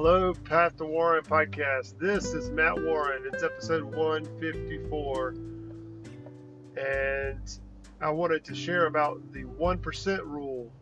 Path 0.00 0.78
to 0.78 0.86
Warren 0.86 1.22
podcast. 1.22 1.98
This 1.98 2.32
is 2.32 2.48
Matt 2.48 2.82
Warren. 2.82 3.24
It's 3.30 3.42
episode 3.42 3.84
154. 3.84 5.34
And 6.78 7.58
I 8.00 8.08
wanted 8.08 8.42
to 8.46 8.54
share 8.54 8.86
about 8.86 9.20
the 9.34 9.44
1% 9.44 10.24
rule. 10.24 10.72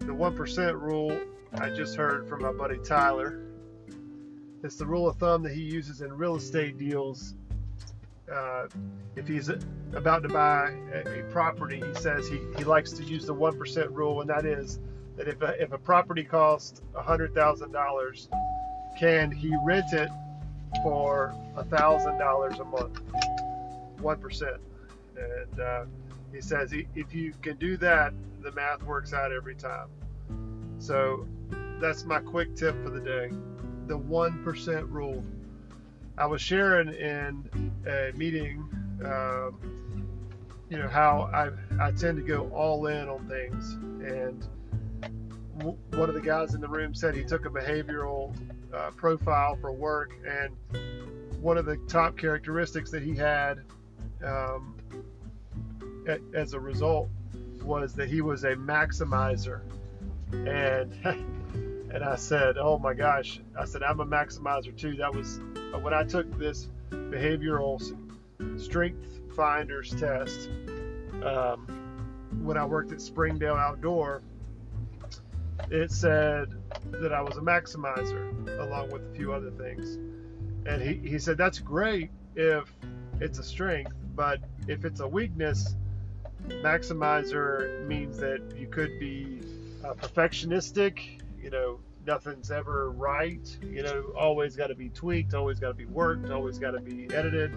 The 0.00 0.06
1% 0.06 0.80
rule 0.80 1.16
I 1.54 1.70
just 1.70 1.94
heard 1.94 2.28
from 2.28 2.42
my 2.42 2.50
buddy 2.50 2.78
Tyler. 2.78 3.42
It's 4.64 4.74
the 4.74 4.86
rule 4.86 5.08
of 5.08 5.18
thumb 5.18 5.44
that 5.44 5.52
he 5.52 5.62
uses 5.62 6.00
in 6.00 6.12
real 6.12 6.34
estate 6.34 6.76
deals. 6.78 7.34
Uh, 8.30 8.66
if 9.14 9.28
he's 9.28 9.50
about 9.94 10.24
to 10.24 10.28
buy 10.28 10.74
a, 10.92 11.20
a 11.20 11.22
property, 11.30 11.80
he 11.80 11.94
says 12.00 12.26
he, 12.26 12.40
he 12.58 12.64
likes 12.64 12.90
to 12.94 13.04
use 13.04 13.24
the 13.24 13.34
1% 13.34 13.94
rule, 13.94 14.20
and 14.20 14.28
that 14.28 14.44
is 14.44 14.80
that 15.16 15.28
if 15.28 15.40
a, 15.42 15.62
if 15.62 15.72
a 15.72 15.78
property 15.78 16.24
costs 16.24 16.82
$100,000, 16.94 18.28
can 18.98 19.30
he 19.30 19.54
rent 19.64 19.92
it 19.92 20.10
for 20.82 21.34
$1,000 21.56 22.60
a 22.60 22.64
month? 22.64 23.00
1%. 23.98 24.58
And 25.16 25.60
uh, 25.60 25.84
he 26.32 26.40
says 26.40 26.72
if 26.72 27.14
you 27.14 27.32
can 27.42 27.56
do 27.56 27.76
that, 27.78 28.12
the 28.42 28.52
math 28.52 28.82
works 28.82 29.12
out 29.12 29.32
every 29.32 29.54
time. 29.54 29.88
So 30.78 31.26
that's 31.80 32.04
my 32.04 32.20
quick 32.20 32.54
tip 32.54 32.74
for 32.82 32.90
the 32.90 33.00
day 33.00 33.30
the 33.86 33.98
1% 33.98 34.90
rule. 34.90 35.24
I 36.18 36.26
was 36.26 36.40
sharing 36.40 36.88
in 36.88 37.72
a 37.86 38.12
meeting, 38.16 38.64
um, 39.04 39.58
you 40.68 40.78
know, 40.78 40.88
how 40.88 41.30
I, 41.32 41.50
I 41.84 41.92
tend 41.92 42.16
to 42.16 42.22
go 42.22 42.48
all 42.50 42.86
in 42.86 43.08
on 43.08 43.28
things. 43.28 43.74
And 44.04 44.46
one 45.62 46.08
of 46.08 46.14
the 46.14 46.20
guys 46.20 46.54
in 46.54 46.60
the 46.60 46.68
room 46.68 46.94
said 46.94 47.14
he 47.14 47.24
took 47.24 47.46
a 47.46 47.50
behavioral 47.50 48.34
uh, 48.74 48.90
profile 48.96 49.56
for 49.60 49.72
work, 49.72 50.12
and 50.26 50.54
one 51.40 51.56
of 51.58 51.66
the 51.66 51.76
top 51.88 52.16
characteristics 52.16 52.90
that 52.90 53.02
he 53.02 53.14
had 53.14 53.60
um, 54.24 54.74
as 56.34 56.52
a 56.52 56.60
result 56.60 57.08
was 57.62 57.94
that 57.94 58.08
he 58.08 58.20
was 58.20 58.44
a 58.44 58.54
maximizer. 58.54 59.60
And 60.32 60.92
and 61.92 62.04
I 62.04 62.16
said, 62.16 62.58
"Oh 62.58 62.78
my 62.78 62.94
gosh!" 62.94 63.40
I 63.58 63.64
said, 63.64 63.82
"I'm 63.82 64.00
a 64.00 64.06
maximizer 64.06 64.76
too." 64.76 64.96
That 64.96 65.14
was 65.14 65.40
when 65.80 65.94
I 65.94 66.04
took 66.04 66.38
this 66.38 66.68
behavioral 66.90 67.80
strength 68.58 69.20
finders 69.34 69.90
test 69.90 70.48
um, 71.24 71.66
when 72.42 72.56
I 72.56 72.64
worked 72.64 72.92
at 72.92 73.00
Springdale 73.00 73.54
Outdoor 73.54 74.22
it 75.70 75.90
said 75.90 76.52
that 76.90 77.12
I 77.12 77.20
was 77.20 77.36
a 77.36 77.40
maximizer 77.40 78.60
along 78.60 78.90
with 78.90 79.02
a 79.02 79.14
few 79.14 79.32
other 79.32 79.50
things. 79.50 79.96
And 80.66 80.82
he, 80.82 81.08
he 81.08 81.18
said, 81.18 81.38
that's 81.38 81.58
great 81.58 82.10
if 82.34 82.72
it's 83.20 83.38
a 83.38 83.42
strength, 83.42 83.92
but 84.14 84.40
if 84.68 84.84
it's 84.84 85.00
a 85.00 85.08
weakness, 85.08 85.74
maximizer 86.48 87.86
means 87.86 88.18
that 88.18 88.40
you 88.56 88.66
could 88.66 88.98
be 88.98 89.40
uh, 89.84 89.94
perfectionistic, 89.94 91.20
you 91.40 91.50
know, 91.50 91.78
nothing's 92.06 92.50
ever 92.50 92.90
right, 92.92 93.56
you 93.62 93.82
know, 93.82 94.12
always 94.16 94.56
got 94.56 94.68
to 94.68 94.74
be 94.74 94.88
tweaked, 94.88 95.34
always 95.34 95.58
got 95.58 95.68
to 95.68 95.74
be 95.74 95.86
worked, 95.86 96.30
always 96.30 96.58
got 96.58 96.72
to 96.72 96.80
be 96.80 97.12
edited. 97.14 97.52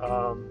Um, 0.00 0.48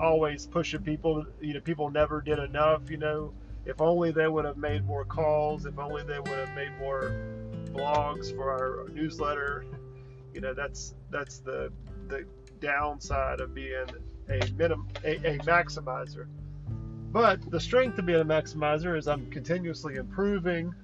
always 0.00 0.46
pushing 0.46 0.82
people, 0.82 1.24
you 1.40 1.54
know, 1.54 1.60
people 1.60 1.90
never 1.90 2.20
did 2.20 2.38
enough, 2.38 2.90
you 2.90 2.96
know, 2.96 3.32
if 3.64 3.80
only 3.80 4.10
they 4.10 4.28
would 4.28 4.44
have 4.44 4.56
made 4.56 4.84
more 4.84 5.04
calls, 5.04 5.66
if 5.66 5.78
only 5.78 6.02
they 6.02 6.18
would 6.18 6.28
have 6.28 6.54
made 6.54 6.76
more 6.78 7.12
blogs 7.72 8.34
for 8.34 8.50
our 8.50 8.88
newsletter. 8.88 9.64
You 10.34 10.40
know, 10.40 10.54
that's 10.54 10.94
that's 11.10 11.38
the 11.38 11.72
the 12.08 12.24
downside 12.60 13.40
of 13.40 13.54
being 13.54 13.86
a 14.28 14.50
minim 14.56 14.88
a, 15.04 15.14
a 15.16 15.38
maximizer. 15.40 16.26
But 17.12 17.50
the 17.50 17.60
strength 17.60 17.98
of 17.98 18.06
being 18.06 18.20
a 18.20 18.24
maximizer 18.24 18.96
is 18.96 19.06
I'm 19.06 19.30
continuously 19.30 19.96
improving, 19.96 20.74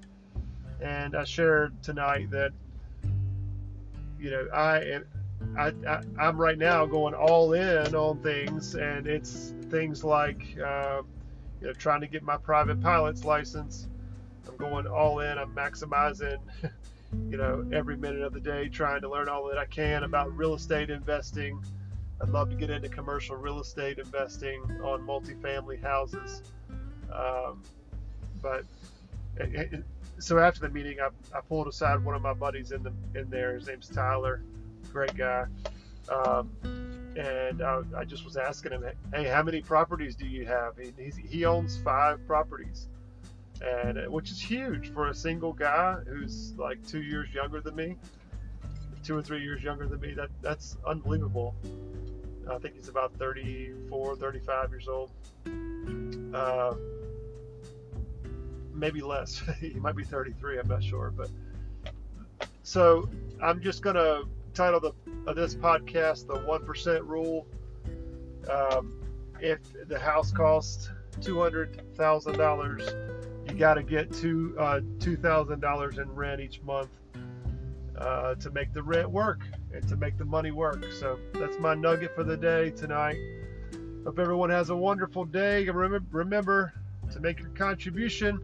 and 0.81 1.17
I 1.17 1.25
shared 1.25 1.83
tonight 1.83 2.31
that 2.31 2.53
you 4.21 4.31
know 4.31 4.47
I 4.55 4.79
am 4.81 5.05
I, 5.59 5.73
I 5.89 6.03
I'm 6.19 6.37
right 6.37 6.59
now 6.59 6.87
going 6.87 7.15
all 7.15 7.55
in 7.55 7.95
on 7.95 8.23
things, 8.23 8.77
and 8.77 9.09
it's 9.09 9.53
things 9.69 10.05
like. 10.05 10.43
Uh, 10.65 11.03
you 11.61 11.67
know, 11.67 11.73
trying 11.73 12.01
to 12.01 12.07
get 12.07 12.23
my 12.23 12.37
private 12.37 12.81
pilot's 12.81 13.25
license. 13.25 13.89
I'm 14.49 14.57
going 14.57 14.87
all 14.87 15.21
in. 15.21 15.39
I'm 15.39 15.55
maximizing, 15.55 16.39
you 17.31 17.37
know, 17.37 17.69
every 17.73 17.97
minute 17.97 18.23
of 18.23 18.33
the 18.33 18.41
day, 18.41 18.69
trying 18.69 19.01
to 19.03 19.11
learn 19.11 19.29
all 19.29 19.47
that 19.49 19.59
I 19.59 19.67
can 19.67 20.05
about 20.05 20.37
real 20.37 20.55
estate 20.55 20.91
investing. 20.91 21.63
I'd 22.21 22.31
love 22.31 22.51
to 22.51 22.57
get 22.57 22.71
into 22.71 22.89
commercial 22.89 23.37
real 23.37 23.61
estate 23.61 23.99
investing 23.99 24.61
on 24.83 25.07
multifamily 25.07 25.83
houses. 25.83 26.43
Um, 27.13 27.63
but 28.43 28.65
so 30.19 30.39
after 30.39 30.61
the 30.61 30.69
meeting, 30.69 30.99
I, 31.01 31.09
I 31.37 31.41
pulled 31.41 31.69
aside 31.69 32.05
one 32.05 32.15
of 32.15 32.23
my 32.23 32.33
buddies 32.35 32.73
in 32.73 32.83
the 32.83 32.93
in 33.19 33.31
there. 33.31 33.55
His 33.55 33.67
name's 33.67 33.89
Tyler, 33.89 34.43
great 34.93 35.17
guy. 35.17 35.47
Um, 36.09 36.51
and 37.17 37.63
uh, 37.63 37.83
I 37.97 38.05
just 38.05 38.25
was 38.25 38.37
asking 38.37 38.73
him, 38.73 38.85
"Hey, 39.13 39.25
how 39.25 39.43
many 39.43 39.61
properties 39.61 40.15
do 40.15 40.27
you 40.27 40.47
have?" 40.47 40.75
He, 40.79 41.11
he 41.29 41.45
owns 41.45 41.79
five 41.79 42.27
properties, 42.27 42.89
and 43.61 43.99
uh, 43.99 44.03
which 44.11 44.31
is 44.31 44.41
huge 44.41 44.93
for 44.93 45.09
a 45.09 45.15
single 45.15 45.53
guy 45.53 45.97
who's 46.07 46.55
like 46.57 46.87
two 46.87 47.03
years 47.03 47.33
younger 47.33 47.61
than 47.61 47.75
me, 47.75 47.97
two 49.05 49.17
or 49.17 49.23
three 49.23 49.43
years 49.43 49.63
younger 49.63 49.87
than 49.87 50.01
me. 50.01 50.15
That 50.15 50.31
that's 50.43 50.77
unbelievable. 50.87 51.55
I 52.51 52.59
think 52.59 52.77
he's 52.77 52.89
about 52.89 53.13
34, 53.19 54.17
35 54.17 54.71
years 54.71 54.89
old. 54.89 55.11
Uh, 56.33 56.75
maybe 58.73 59.03
less. 59.03 59.43
he 59.61 59.75
might 59.75 59.97
be 59.97 60.05
33. 60.05 60.59
I'm 60.59 60.69
not 60.69 60.83
sure, 60.83 61.13
but 61.15 61.29
so 62.63 63.09
I'm 63.43 63.61
just 63.61 63.83
gonna 63.83 64.23
title 64.59 64.81
the, 64.81 64.93
of 65.29 65.37
this 65.37 65.55
podcast 65.55 66.27
the 66.27 66.35
1% 66.35 67.07
rule. 67.07 67.47
Um, 68.51 69.01
if 69.41 69.61
the 69.87 70.01
house 70.01 70.33
costs 70.33 70.91
$200,000, 71.21 73.49
you 73.49 73.57
got 73.57 73.75
to 73.75 73.85
get 73.85 74.13
two, 74.13 74.57
uh, 74.59 74.81
$2,000 74.99 76.03
in 76.03 76.13
rent 76.13 76.41
each 76.41 76.61
month 76.63 76.89
uh, 77.97 78.35
to 78.35 78.51
make 78.51 78.73
the 78.73 78.83
rent 78.83 79.09
work 79.09 79.43
and 79.73 79.89
to 79.89 79.97
make 79.97 80.19
the 80.19 80.25
money 80.25 80.51
work. 80.51 80.85
So 80.99 81.21
that's 81.35 81.57
my 81.61 81.77
nugget 81.77 82.17
for 82.17 82.25
the 82.25 82.37
day 82.37 82.71
tonight. 82.71 83.17
Hope 84.05 84.19
everyone 84.19 84.51
has 84.51 84.71
a 84.71 84.77
wonderful 84.77 85.25
day. 85.25 85.69
Remember, 85.69 86.05
remember 86.11 86.73
to 87.13 87.21
make 87.21 87.39
your 87.39 87.51
contribution, 87.51 88.41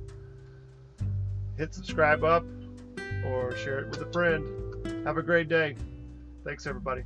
hit 1.58 1.74
subscribe 1.74 2.22
up 2.22 2.44
or 3.26 3.56
share 3.56 3.80
it 3.80 3.90
with 3.90 4.00
a 4.00 4.12
friend. 4.12 4.46
Have 5.04 5.18
a 5.18 5.22
great 5.22 5.48
day. 5.48 5.74
Thanks, 6.44 6.66
everybody. 6.66 7.04